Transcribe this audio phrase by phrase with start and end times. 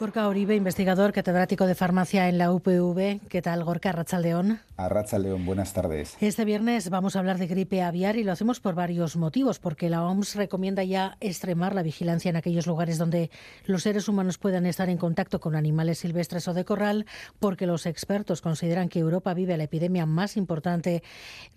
[0.00, 3.20] Gorka Oribe, investigador catedrático de farmacia en la UPV.
[3.28, 4.58] ¿Qué tal, Gorka Arrachaldeón?
[4.78, 6.16] Arrachaldeón, buenas tardes.
[6.22, 9.90] Este viernes vamos a hablar de gripe aviar y lo hacemos por varios motivos, porque
[9.90, 13.30] la OMS recomienda ya extremar la vigilancia en aquellos lugares donde
[13.66, 17.04] los seres humanos puedan estar en contacto con animales silvestres o de corral,
[17.38, 21.02] porque los expertos consideran que Europa vive la epidemia más importante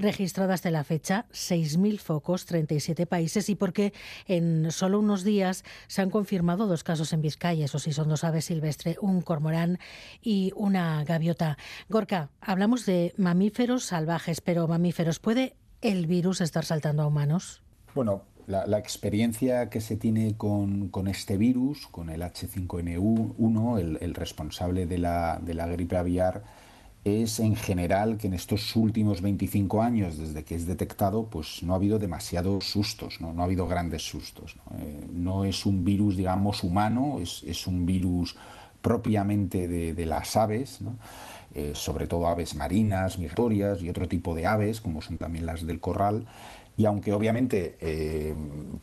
[0.00, 3.92] registrada hasta la fecha, 6.000 focos, 37 países, y porque
[4.26, 8.24] en solo unos días se han confirmado dos casos en Vizcaya, eso sí son dos
[8.40, 9.78] silvestre, un cormorán
[10.22, 11.58] y una gaviota.
[11.88, 17.62] Gorka, hablamos de mamíferos salvajes, pero mamíferos, ¿puede el virus estar saltando a humanos?
[17.94, 24.86] Bueno, la, experiencia que se tiene con, este virus, con el H5N1, el, el responsable
[24.86, 26.42] de la, de la gripe aviar,
[27.04, 31.72] es en general que en estos últimos 25 años, desde que es detectado, pues no
[31.72, 34.56] ha habido demasiados sustos, no, no ha habido grandes sustos.
[35.10, 35.44] ¿no?
[35.44, 38.36] Eh, es un virus, digamos, humano, es, un virus
[38.80, 40.80] propiamente de, las aves,
[41.54, 45.66] eh, sobre todo aves marinas, migratorias y otro tipo de aves, como son también las
[45.66, 46.26] del corral,
[46.76, 48.34] y aunque obviamente eh,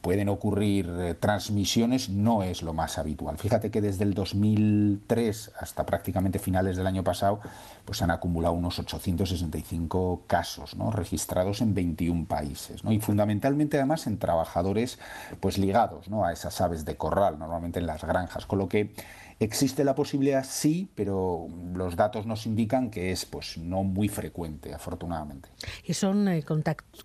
[0.01, 3.37] pueden ocurrir eh, transmisiones, no es lo más habitual.
[3.37, 7.39] Fíjate que desde el 2003 hasta prácticamente finales del año pasado,
[7.85, 10.91] pues han acumulado unos 865 casos ¿no?
[10.91, 12.83] registrados en 21 países.
[12.83, 12.91] ¿no?
[12.91, 14.99] Y fundamentalmente además en trabajadores
[15.39, 16.25] pues ligados ¿no?
[16.25, 18.45] a esas aves de corral, normalmente en las granjas.
[18.45, 18.93] Con lo que
[19.39, 24.73] Existe la posibilidad, sí, pero los datos nos indican que es pues no muy frecuente,
[24.73, 25.49] afortunadamente.
[25.85, 26.43] ¿Y son eh,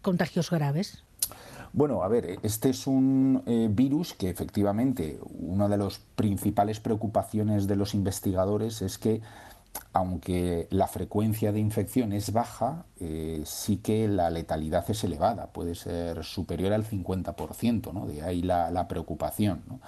[0.03, 1.05] contagios graves?
[1.73, 7.67] Bueno, a ver, este es un eh, virus que efectivamente una de las principales preocupaciones
[7.67, 9.23] de los investigadores es que
[9.93, 15.75] aunque la frecuencia de infección es baja, eh, sí que la letalidad es elevada, puede
[15.75, 18.07] ser superior al 50%, ¿no?
[18.07, 19.63] de ahí la, la preocupación.
[19.67, 19.81] ¿no?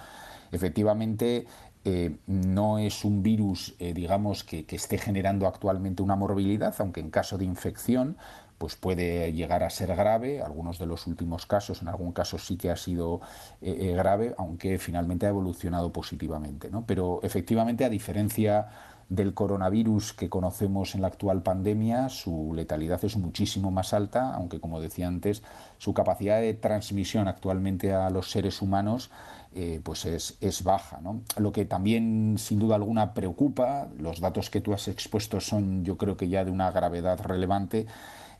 [0.51, 1.45] Efectivamente,
[1.89, 7.09] eh, no es un virus, eh, digamos, que, esté generando actualmente una morbilidad, aunque en
[7.09, 8.17] caso de infección
[8.57, 10.41] pues puede llegar a ser grave.
[10.41, 13.21] Algunos de los últimos casos, en algún caso sí que ha sido
[13.61, 16.69] eh, grave, aunque finalmente ha evolucionado positivamente.
[16.69, 16.85] ¿no?
[16.85, 18.67] Pero efectivamente, a diferencia
[19.07, 24.59] del coronavirus que conocemos en la actual pandemia, su letalidad es muchísimo más alta, aunque
[24.59, 25.41] como decía antes,
[25.77, 29.09] su capacidad de transmisión actualmente a los seres humanos
[29.55, 30.99] eh, pues es, es baja.
[31.01, 31.21] ¿no?
[31.37, 35.97] Lo que también sin duda alguna preocupa, los datos que tú has expuesto son yo
[35.97, 37.87] creo que ya de una gravedad relevante,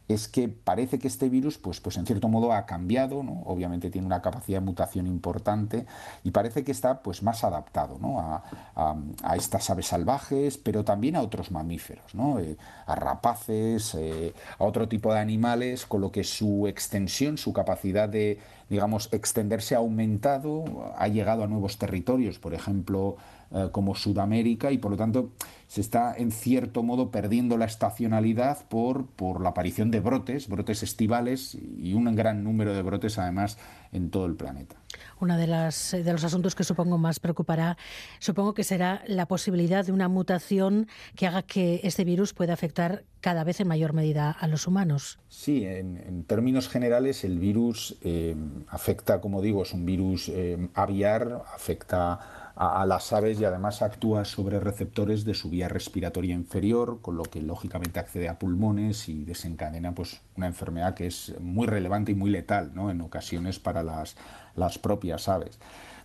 [0.07, 3.44] es que parece que este virus, pues, pues en cierto modo ha cambiado, ¿no?
[3.45, 5.85] obviamente tiene una capacidad de mutación importante
[6.23, 8.19] y parece que está pues más adaptado ¿no?
[8.19, 8.44] a,
[8.75, 12.40] a, estas aves salvajes, pero también a otros mamíferos, ¿no?
[12.40, 17.53] Eh, a rapaces, eh, a otro tipo de animales, con lo que su extensión, su
[17.53, 18.39] capacidad de,
[18.69, 23.18] digamos, extenderse ha aumentado, ha llegado a nuevos territorios, por ejemplo,
[23.51, 25.31] eh, como Sudamérica y por lo tanto
[25.67, 30.83] se está en cierto modo perdiendo la estacionalidad por, por la aparición de brotes, brotes
[30.83, 33.57] estivales y un gran número de brotes además
[33.91, 34.75] en todo el planeta.
[35.19, 37.77] Uno de, las, de los asuntos que supongo más preocupará,
[38.19, 43.03] supongo que será la posibilidad de una mutación que haga que este virus pueda afectar
[43.21, 45.19] cada vez en mayor medida a los humanos.
[45.27, 48.35] Sí, en, términos generales el virus eh,
[48.69, 54.25] afecta, como digo, es un virus eh, aviar, afecta a, las aves y además actúa
[54.25, 59.23] sobre receptores de su vía respiratoria inferior, con lo que lógicamente accede a pulmones y
[59.23, 62.90] desencadena pues, una enfermedad que es muy relevante y muy letal ¿no?
[62.90, 64.16] en ocasiones para las,
[64.56, 65.59] las propias aves.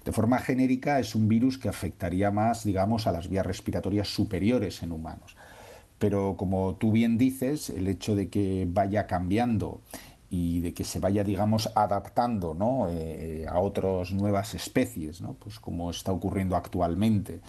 [0.05, 4.83] De forma genérica es un virus que afectaría más, digamos, a las vías respiratorias superiores
[4.83, 5.37] en humanos.
[5.99, 9.81] Pero como tú bien dices, el hecho de que vaya cambiando
[10.33, 12.89] y de que se vaya, digamos, adaptando ¿no?
[12.89, 15.35] Eh, a otras nuevas especies, ¿no?
[15.35, 17.41] pues como está ocurriendo actualmente.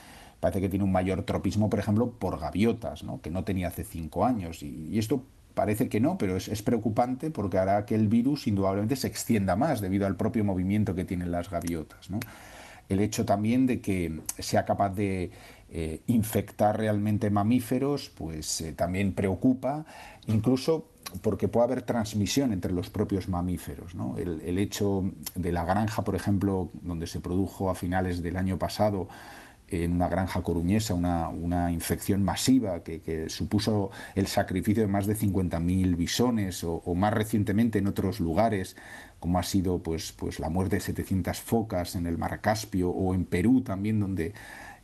[0.41, 3.22] Parece que tiene un mayor tropismo, por ejemplo, por gaviotas, ¿no?
[3.22, 4.61] que no tenía hace cinco años.
[4.63, 5.23] Y, esto
[5.53, 9.55] parece que no, pero es, es, preocupante porque hará que el virus indudablemente se extienda
[9.55, 12.09] más debido al propio movimiento que tienen las gaviotas.
[12.89, 15.31] El hecho también de que sea capaz de
[15.75, 19.87] eh, infectar realmente mamíferos, pues eh, también preocupa,
[20.28, 20.85] incluso
[21.23, 23.96] porque puede haber transmisión entre los propios mamíferos.
[24.16, 29.08] El, hecho de la granja, por ejemplo, donde se produjo a finales del año pasado
[29.67, 35.96] en una granja coruñesa una, infección masiva que, supuso el sacrificio de más de 50.000
[35.96, 38.75] bisones o, más recientemente en otros lugares
[39.20, 43.16] como ha sido pues, pues la muerte de 700 focas en el Mar Caspio o
[43.16, 44.34] en Perú también donde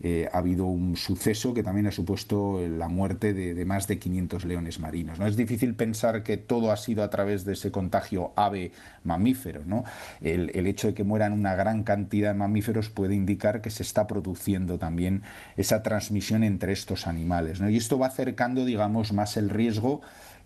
[0.02, 4.46] eh, ha habido un suceso que también ha supuesto la muerte de, más de 500
[4.46, 5.20] leones marinos.
[5.20, 5.28] ¿no?
[5.28, 9.66] Es difícil pensar que todo ha sido a través de ese contagio ave-mamífero.
[9.66, 9.84] ¿no?
[10.22, 14.08] El, hecho de que mueran una gran cantidad de mamíferos puede indicar que se está
[14.08, 15.24] produciendo también
[15.58, 17.60] esa transmisión entre estos animales.
[17.60, 17.70] ¿no?
[17.70, 20.02] Y esto va acercando, digamos, más el riesgo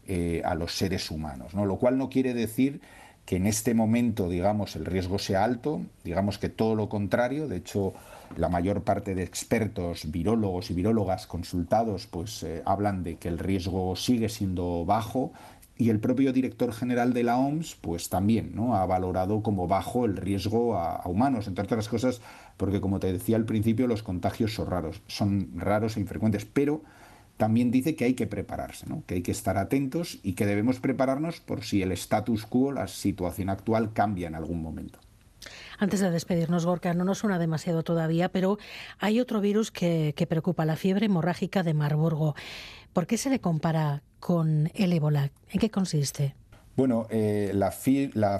[0.07, 1.65] eh, a los seres humanos, ¿no?
[1.65, 2.81] lo cual no quiere decir
[3.25, 7.57] que en este momento, digamos, el riesgo sea alto, digamos que todo lo contrario, de
[7.57, 7.93] hecho,
[8.35, 13.39] la mayor parte de expertos, virólogos y virólogas consultados, pues eh, hablan de que el
[13.39, 15.31] riesgo sigue siendo bajo
[15.77, 18.75] y el propio director general de la OMS, pues también, ¿no?
[18.75, 22.21] Ha valorado como bajo el riesgo a, a humanos, entre otras cosas,
[22.57, 26.81] porque como te decía al principio, los contagios son raros, son raros e infrecuentes, pero
[27.37, 31.41] también dice que hay que prepararse, que hay que estar atentos y que debemos prepararnos
[31.41, 34.99] por si el status quo, la situación actual, cambia en algún momento.
[35.77, 38.57] Antes de despedirnos, Gorka, no nos suena demasiado todavía, pero
[38.99, 42.35] hay otro virus que, que preocupa, la fiebre hemorrágica de Marburgo.
[42.93, 45.31] ¿Por qué se le compara con el ébola?
[45.49, 46.35] ¿En qué consiste?
[46.75, 47.69] Bueno, eh, la,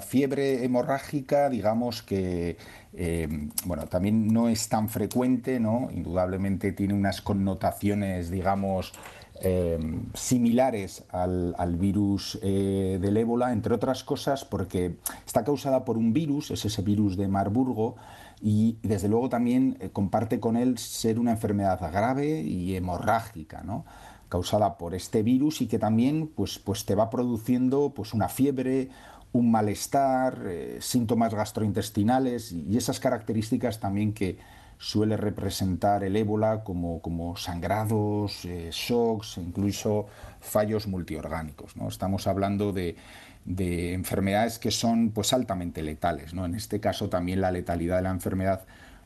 [0.00, 2.56] fiebre hemorrágica, digamos que
[2.92, 3.28] eh,
[3.64, 5.88] bueno, también no es tan frecuente, ¿no?
[5.92, 8.92] Indudablemente tiene unas connotaciones, digamos,
[9.40, 9.78] eh,
[10.14, 16.64] similares al, virus del ébola, entre otras cosas porque está causada por un virus, es
[16.64, 17.94] ese virus de Marburgo,
[18.42, 23.84] y desde luego también comparte con él ser una enfermedad grave y hemorrágica, ¿no?
[24.28, 28.90] Causada por este virus y que también pues, pues te va produciendo pues, una fiebre,
[29.32, 34.38] un malestar, eh, síntomas gastrointestinales y esas características también que
[34.78, 40.06] suele representar el ébola como, como sangrados, eh, shocks, incluso
[40.40, 41.76] fallos multiorgánicos.
[41.76, 41.88] ¿no?
[41.88, 42.96] Estamos hablando de,
[43.44, 46.34] de, enfermedades que son pues, altamente letales.
[46.34, 46.44] ¿no?
[46.44, 48.64] En este caso también la letalidad de la enfermedad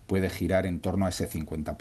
[0.08, 1.76] puede girar en torno a ese 50%.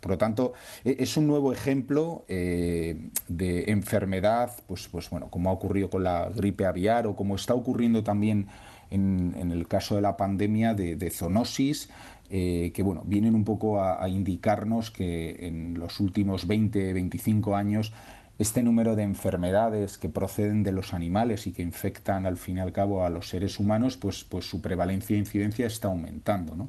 [0.00, 0.52] Por lo tanto,
[0.84, 6.04] e, es un nuevo ejemplo eh, de enfermedad, pues, pues bueno, como ha ocurrido con
[6.04, 8.46] la gripe aviar o como está ocurriendo también
[8.90, 11.88] en, el caso de la pandemia de, zoonosis,
[12.30, 17.92] eh, que bueno, vienen un poco a, indicarnos que en los últimos 20, 25 años
[18.38, 22.60] este número de enfermedades que proceden de los animales y que infectan al fin y
[22.60, 26.56] al cabo a los seres humanos, pues, pues su prevalencia e incidencia está aumentando.
[26.56, 26.68] ¿no?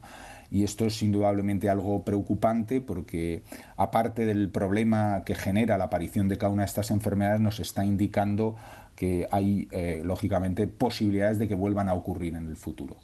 [0.50, 3.44] Y esto es indudablemente algo preocupante porque
[3.78, 7.86] aparte del problema que genera la aparición de cada una de estas enfermedades nos está
[7.86, 8.56] indicando
[8.96, 12.96] que hay eh, lógicamente posibilidades de que vuelvan a ocurrir en el futuro.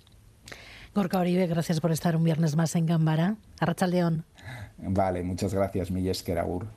[0.93, 3.35] Gorka Oribe, gracias por estar un viernes más en Gambara.
[3.59, 4.25] Arrachaldeón.
[4.77, 6.67] Vale, muchas gracias, Milles Keragur.